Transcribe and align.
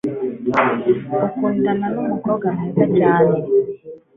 ukundana 1.25 1.85
numukobwa 1.93 2.47
mwiza 2.55 2.85
cyane 2.97 3.35